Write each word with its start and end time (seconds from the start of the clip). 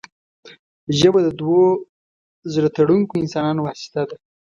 ژبه 0.99 1.19
د 1.23 1.29
دوو 1.39 1.65
زړه 2.53 2.69
تړونکو 2.77 3.13
انسانانو 3.23 3.61
واسطه 3.67 4.01
ده 4.09 4.17